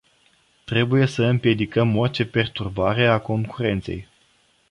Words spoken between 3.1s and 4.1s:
concurenței.